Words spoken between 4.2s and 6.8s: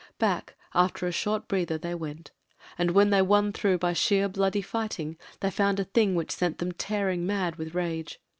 bloody fighting, they found a thing which sent them